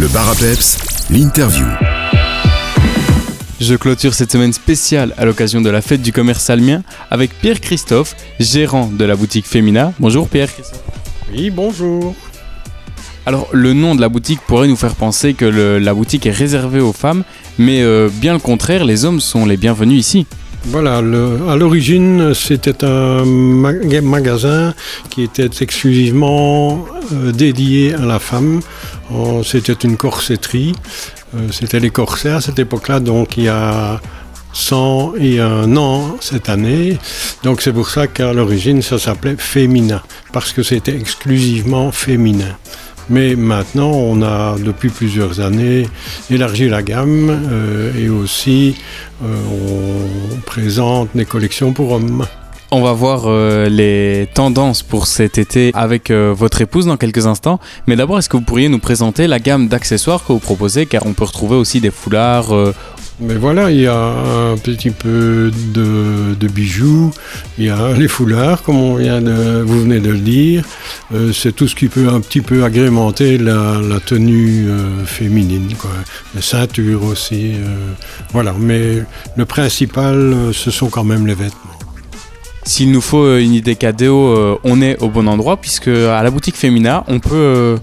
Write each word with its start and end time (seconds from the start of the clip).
Le 0.00 0.08
bar 0.08 0.28
à 0.30 0.34
peps, 0.34 1.06
l'interview. 1.10 1.66
Je 3.60 3.74
clôture 3.74 4.14
cette 4.14 4.32
semaine 4.32 4.52
spéciale 4.52 5.14
à 5.18 5.24
l'occasion 5.24 5.60
de 5.60 5.68
la 5.70 5.82
fête 5.82 6.00
du 6.02 6.12
commerce 6.12 6.42
salmien 6.42 6.82
avec 7.10 7.30
Pierre 7.40 7.60
Christophe, 7.60 8.16
gérant 8.38 8.86
de 8.86 9.04
la 9.04 9.16
boutique 9.16 9.46
Femina. 9.46 9.92
Bonjour 10.00 10.28
Pierre. 10.28 10.48
Oui, 11.32 11.50
bonjour. 11.50 12.14
Alors 13.26 13.48
le 13.52 13.74
nom 13.74 13.94
de 13.94 14.00
la 14.00 14.08
boutique 14.08 14.40
pourrait 14.46 14.68
nous 14.68 14.76
faire 14.76 14.94
penser 14.94 15.34
que 15.34 15.44
le- 15.44 15.78
la 15.78 15.92
boutique 15.92 16.24
est 16.26 16.30
réservée 16.30 16.80
aux 16.80 16.92
femmes, 16.94 17.22
mais 17.58 17.82
euh, 17.82 18.08
bien 18.12 18.32
le 18.32 18.38
contraire, 18.38 18.84
les 18.84 19.04
hommes 19.04 19.20
sont 19.20 19.44
les 19.44 19.56
bienvenus 19.58 19.98
ici. 20.00 20.26
Voilà, 20.66 21.00
le- 21.00 21.38
à 21.48 21.56
l'origine, 21.56 22.34
c'était 22.34 22.84
un 22.84 23.24
ma- 23.24 23.72
magasin 24.02 24.74
qui 25.08 25.22
était 25.22 25.48
exclusivement 25.62 26.84
euh, 27.14 27.32
dédié 27.32 27.94
à 27.94 28.04
la 28.04 28.18
femme. 28.18 28.60
Oh, 29.12 29.42
C'était 29.44 29.72
une 29.72 29.96
corsetterie. 29.96 30.74
Euh, 31.34 31.48
c'était 31.50 31.80
les 31.80 31.90
corsets 31.90 32.30
à 32.30 32.40
cette 32.40 32.58
époque-là, 32.58 33.00
donc 33.00 33.36
il 33.36 33.44
y 33.44 33.48
a 33.48 34.00
100 34.52 35.14
et 35.18 35.40
un 35.40 35.76
an 35.76 36.16
cette 36.20 36.48
année. 36.48 36.98
Donc 37.42 37.60
c'est 37.60 37.72
pour 37.72 37.88
ça 37.88 38.06
qu'à 38.06 38.32
l'origine, 38.32 38.82
ça 38.82 38.98
s'appelait 38.98 39.36
Féminin, 39.36 40.02
parce 40.32 40.52
que 40.52 40.62
c'était 40.62 40.96
exclusivement 40.96 41.92
féminin. 41.92 42.56
Mais 43.08 43.34
maintenant, 43.34 43.90
on 43.90 44.22
a 44.22 44.56
depuis 44.58 44.88
plusieurs 44.88 45.40
années 45.40 45.88
élargi 46.30 46.68
la 46.68 46.82
gamme 46.82 47.30
euh, 47.50 47.92
et 47.98 48.08
aussi 48.08 48.76
euh, 49.24 49.36
on 49.50 50.40
présente 50.42 51.08
des 51.14 51.24
collections 51.24 51.72
pour 51.72 51.90
hommes. 51.90 52.24
On 52.72 52.82
va 52.82 52.92
voir 52.92 53.24
euh, 53.26 53.68
les 53.68 54.28
tendances 54.32 54.84
pour 54.84 55.08
cet 55.08 55.38
été 55.38 55.72
avec 55.74 56.08
euh, 56.12 56.32
votre 56.32 56.60
épouse 56.60 56.86
dans 56.86 56.96
quelques 56.96 57.26
instants. 57.26 57.58
Mais 57.88 57.96
d'abord, 57.96 58.20
est-ce 58.20 58.28
que 58.28 58.36
vous 58.36 58.44
pourriez 58.44 58.68
nous 58.68 58.78
présenter 58.78 59.26
la 59.26 59.40
gamme 59.40 59.66
d'accessoires 59.66 60.24
que 60.24 60.32
vous 60.32 60.38
proposez? 60.38 60.86
Car 60.86 61.04
on 61.04 61.12
peut 61.12 61.24
retrouver 61.24 61.56
aussi 61.56 61.80
des 61.80 61.90
foulards. 61.90 62.54
euh, 62.54 62.72
Mais 63.18 63.34
voilà, 63.34 63.72
il 63.72 63.80
y 63.80 63.88
a 63.88 63.96
un 64.52 64.56
petit 64.56 64.90
peu 64.90 65.50
de, 65.74 66.46
bijoux, 66.46 67.10
il 67.58 67.64
y 67.64 67.70
a 67.70 67.92
les 67.92 68.06
foulards, 68.06 68.62
comme 68.62 68.76
on 68.76 68.94
vient 68.94 69.20
de, 69.20 69.62
vous 69.66 69.80
venez 69.80 69.98
de 69.98 70.10
le 70.10 70.18
dire. 70.18 70.64
C'est 71.32 71.54
tout 71.54 71.66
ce 71.66 71.74
qui 71.74 71.88
peut 71.88 72.08
un 72.08 72.20
petit 72.20 72.40
peu 72.40 72.62
agrémenter 72.62 73.36
la, 73.36 73.80
tenue 74.06 74.68
féminine, 75.06 75.74
quoi. 75.76 75.90
Les 76.36 76.40
ceintures 76.40 77.02
aussi, 77.02 77.54
voilà. 78.32 78.54
Mais 78.56 79.02
le 79.36 79.44
principal, 79.44 80.36
ce 80.52 80.70
sont 80.70 80.88
quand 80.88 81.04
même 81.04 81.26
les 81.26 81.34
vêtements. 81.34 81.79
S'il 82.64 82.92
nous 82.92 83.00
faut 83.00 83.24
euh, 83.24 83.40
une 83.40 83.54
idée 83.54 83.74
cadeau, 83.74 84.26
euh, 84.28 84.58
on 84.64 84.82
est 84.82 85.00
au 85.02 85.08
bon 85.08 85.26
endroit 85.28 85.56
puisque 85.56 85.88
à 85.88 86.22
la 86.22 86.30
boutique 86.30 86.56
Femina, 86.56 87.04
on 87.08 87.18
peut 87.18 87.30
euh, 87.34 87.76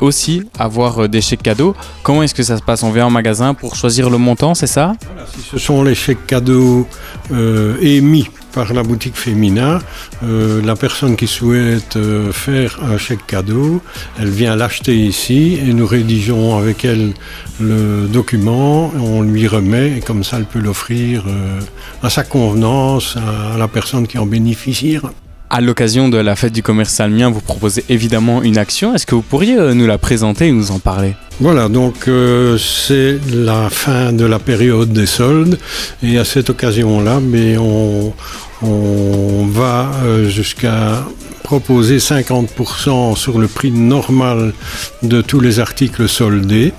aussi 0.00 0.44
avoir 0.58 1.02
euh, 1.02 1.08
des 1.08 1.20
chèques 1.20 1.42
cadeaux. 1.42 1.74
Comment 2.02 2.22
est-ce 2.22 2.34
que 2.34 2.42
ça 2.42 2.56
se 2.56 2.62
passe? 2.62 2.82
On 2.82 2.90
vient 2.90 3.06
en 3.06 3.10
magasin 3.10 3.54
pour 3.54 3.76
choisir 3.76 4.08
le 4.08 4.18
montant, 4.18 4.54
c'est 4.54 4.66
ça? 4.66 4.94
Si 5.34 5.42
ce 5.42 5.58
sont 5.58 5.82
les 5.82 5.94
chèques 5.94 6.26
cadeaux 6.26 6.86
euh, 7.30 7.76
émis 7.80 8.28
par 8.52 8.72
la 8.72 8.82
boutique 8.82 9.16
Femina, 9.16 9.80
euh, 10.22 10.62
la 10.62 10.76
personne 10.76 11.16
qui 11.16 11.26
souhaite 11.26 11.96
euh, 11.96 12.32
faire 12.32 12.78
un 12.82 12.98
chèque 12.98 13.26
cadeau, 13.26 13.80
elle 14.20 14.30
vient 14.30 14.54
l'acheter 14.56 14.96
ici 14.96 15.58
et 15.60 15.72
nous 15.72 15.86
rédigeons 15.86 16.58
avec 16.58 16.84
elle 16.84 17.14
le 17.60 18.06
document, 18.06 18.92
on 18.96 19.22
lui 19.22 19.46
remet 19.48 19.98
et 19.98 20.00
comme 20.00 20.24
ça 20.24 20.36
elle 20.36 20.44
peut 20.44 20.60
l'offrir 20.60 21.24
euh, 21.26 21.60
à 22.02 22.10
sa 22.10 22.24
convenance 22.24 23.16
à 23.16 23.56
la 23.56 23.68
personne 23.68 24.06
qui 24.06 24.18
en 24.18 24.26
bénéficiera. 24.26 25.12
À 25.54 25.60
l'occasion 25.60 26.08
de 26.08 26.16
la 26.16 26.34
fête 26.34 26.54
du 26.54 26.62
commerce 26.62 26.94
salmien, 26.94 27.28
vous 27.28 27.42
proposez 27.42 27.84
évidemment 27.90 28.42
une 28.42 28.56
action. 28.56 28.94
Est-ce 28.94 29.04
que 29.04 29.14
vous 29.14 29.20
pourriez 29.20 29.58
euh, 29.58 29.74
nous 29.74 29.86
la 29.86 29.98
présenter 29.98 30.46
et 30.46 30.50
nous 30.50 30.70
en 30.70 30.78
parler? 30.78 31.14
Voilà, 31.40 31.68
donc 31.68 32.08
euh, 32.08 32.56
c'est 32.56 33.18
la 33.30 33.68
fin 33.68 34.14
de 34.14 34.24
la 34.24 34.38
période 34.38 34.94
des 34.94 35.04
soldes 35.04 35.58
et 36.02 36.16
à 36.16 36.24
cette 36.24 36.48
occasion-là, 36.48 37.20
mais 37.20 37.58
on, 37.58 38.14
va 39.44 39.90
euh, 40.04 40.26
jusqu'à 40.30 41.04
proposer 41.42 41.98
50% 41.98 43.14
sur 43.14 43.38
le 43.38 43.46
prix 43.46 43.72
normal 43.72 44.54
de 45.02 45.20
tous 45.20 45.40
les 45.40 45.60
articles 45.60 46.08
soldés. 46.08 46.72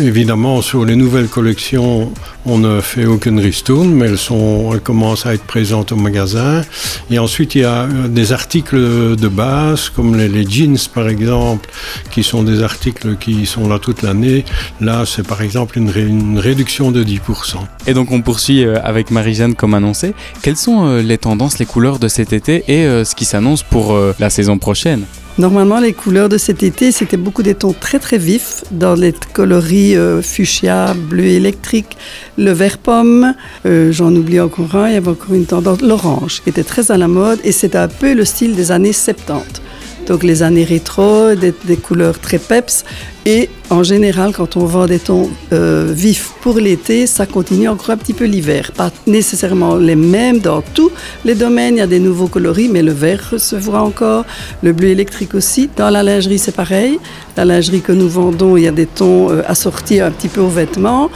Évidemment, 0.00 0.62
sur 0.62 0.84
les 0.84 0.96
nouvelles 0.96 1.28
collections, 1.28 2.12
on 2.46 2.58
ne 2.58 2.80
fait 2.80 3.06
aucune 3.06 3.38
ristourne, 3.38 3.90
mais 3.90 4.06
elles, 4.06 4.18
sont, 4.18 4.70
elles 4.72 4.80
commencent 4.80 5.26
à 5.26 5.34
être 5.34 5.44
présentes 5.44 5.92
au 5.92 5.96
magasin. 5.96 6.62
Et 7.10 7.18
ensuite, 7.18 7.54
il 7.54 7.62
y 7.62 7.64
a 7.64 7.82
euh, 7.82 8.08
des 8.08 8.32
articles 8.32 8.76
de 8.76 9.28
base, 9.28 9.88
comme 9.88 10.16
les, 10.16 10.48
jeans 10.48 10.78
par 10.92 11.08
exemple, 11.08 11.68
qui 12.10 12.22
sont 12.22 12.42
des 12.42 12.62
articles 12.62 13.16
qui 13.16 13.46
sont 13.46 13.68
là 13.68 13.78
toute 13.78 14.02
l'année. 14.02 14.44
Là, 14.80 15.04
c'est 15.06 15.26
par 15.26 15.42
exemple 15.42 15.78
une, 15.78 15.92
une 15.96 16.38
réduction 16.38 16.90
de 16.90 17.04
10%. 17.04 17.56
Et 17.86 17.94
donc 17.94 18.10
on 18.10 18.22
poursuit 18.22 18.64
euh, 18.64 18.78
avec 18.82 19.10
Marie-Jeanne 19.10 19.54
comme 19.54 19.74
annoncé. 19.74 20.14
Quelles 20.42 20.56
sont 20.56 20.86
euh, 20.86 21.02
les 21.02 21.18
tendances, 21.18 21.58
les 21.58 21.66
couleurs 21.66 21.98
de 21.98 22.08
cet 22.08 22.32
été 22.32 22.64
et 22.68 23.04
ce 23.04 23.14
qui 23.14 23.24
s'annonce 23.24 23.62
pour 23.62 23.96
la 24.18 24.30
saison 24.30 24.58
prochaine? 24.58 25.04
Normalement, 25.40 25.80
les 25.80 25.94
couleurs 25.94 26.28
de 26.28 26.36
cet 26.36 26.62
été, 26.62 26.92
c'était 26.92 27.16
beaucoup 27.16 27.42
des 27.42 27.54
tons 27.54 27.72
très 27.72 27.98
très 27.98 28.18
vifs 28.18 28.62
dans 28.72 28.92
les 28.94 29.14
coloris 29.32 29.96
euh, 29.96 30.20
fuchsia, 30.20 30.92
bleu 30.94 31.24
électrique, 31.24 31.96
le 32.36 32.50
vert 32.52 32.76
pomme. 32.76 33.34
euh, 33.64 33.90
J'en 33.90 34.14
oublie 34.14 34.38
encore 34.38 34.76
un, 34.76 34.88
il 34.88 34.92
y 34.92 34.96
avait 34.98 35.08
encore 35.08 35.32
une 35.32 35.46
tendance, 35.46 35.80
l'orange, 35.80 36.42
qui 36.42 36.50
était 36.50 36.62
très 36.62 36.90
à 36.90 36.98
la 36.98 37.08
mode 37.08 37.38
et 37.42 37.52
c'était 37.52 37.78
un 37.78 37.88
peu 37.88 38.12
le 38.12 38.26
style 38.26 38.54
des 38.54 38.70
années 38.70 38.92
70. 38.92 39.62
Donc 40.06 40.22
les 40.22 40.42
années 40.42 40.64
rétro, 40.64 41.34
des, 41.34 41.76
couleurs 41.76 42.18
très 42.18 42.38
peps. 42.38 42.84
Et 43.26 43.50
en 43.68 43.82
général, 43.82 44.32
quand 44.32 44.56
on 44.56 44.64
vend 44.64 44.86
des 44.86 44.98
tons 44.98 45.28
euh, 45.52 45.92
vifs 45.94 46.32
pour 46.40 46.58
l'été, 46.58 47.06
ça 47.06 47.26
continue 47.26 47.68
encore 47.68 47.90
un 47.90 47.98
petit 47.98 48.14
peu 48.14 48.24
l'hiver. 48.24 48.72
Pas 48.74 48.90
nécessairement 49.06 49.76
les 49.76 49.94
mêmes 49.94 50.38
dans 50.38 50.62
tous 50.62 50.90
les 51.26 51.34
domaines. 51.34 51.76
Il 51.76 51.78
y 51.78 51.82
a 51.82 51.86
des 51.86 52.00
nouveaux 52.00 52.28
coloris, 52.28 52.70
mais 52.70 52.82
le 52.82 52.92
vert 52.92 53.34
se 53.36 53.56
voit 53.56 53.82
encore. 53.82 54.24
Le 54.62 54.72
bleu 54.72 54.88
électrique 54.88 55.34
aussi. 55.34 55.68
Dans 55.76 55.90
la 55.90 56.02
lingerie, 56.02 56.38
c'est 56.38 56.56
pareil. 56.56 56.98
La 57.36 57.44
lingerie 57.44 57.82
que 57.82 57.92
nous 57.92 58.08
vendons, 58.08 58.56
il 58.56 58.64
y 58.64 58.68
a 58.68 58.72
des 58.72 58.86
tons 58.86 59.30
euh, 59.30 59.42
assortis 59.46 60.00
un 60.00 60.10
petit 60.10 60.28
peu 60.28 60.40
aux 60.40 60.48
vêtements. 60.48 61.10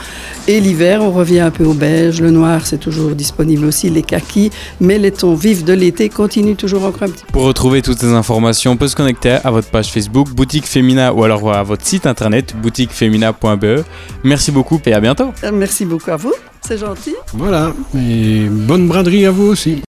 Et 0.47 0.61
l'hiver, 0.61 1.01
on 1.01 1.11
revient 1.11 1.39
un 1.39 1.51
peu 1.51 1.65
au 1.65 1.73
beige. 1.73 2.21
Le 2.21 2.29
noir, 2.29 2.67
c'est 2.67 2.77
toujours 2.77 3.15
disponible 3.15 3.65
aussi. 3.65 3.89
Les 3.89 4.03
kakis. 4.03 4.51
Mais 4.79 4.99
les 4.99 5.11
tons 5.11 5.33
vifs 5.33 5.65
de 5.65 5.73
l'été 5.73 6.09
continuent 6.09 6.55
toujours 6.55 6.85
encore 6.85 7.03
un 7.03 7.09
petit 7.09 7.25
peu. 7.25 7.33
Pour 7.33 7.43
retrouver 7.43 7.81
toutes 7.81 7.99
ces 7.99 8.13
informations, 8.13 8.73
on 8.73 8.77
peut 8.85 8.89
se 8.89 8.95
connecter 8.95 9.31
à 9.43 9.49
votre 9.49 9.67
page 9.69 9.91
Facebook 9.91 10.29
Boutique 10.29 10.67
Femina 10.67 11.11
ou 11.11 11.23
alors 11.23 11.51
à 11.51 11.63
votre 11.63 11.83
site 11.83 12.05
internet 12.05 12.55
boutiquefemina.be. 12.55 13.83
Merci 14.23 14.51
beaucoup 14.51 14.79
et 14.85 14.93
à 14.93 14.99
bientôt. 14.99 15.33
Euh, 15.43 15.51
Merci 15.51 15.85
beaucoup 15.85 16.11
à 16.11 16.17
vous. 16.17 16.33
C'est 16.61 16.77
gentil. 16.77 17.15
Voilà, 17.33 17.73
et 17.97 18.47
bonne 18.47 18.87
braderie 18.87 19.25
à 19.25 19.31
vous 19.31 19.45
aussi. 19.45 19.84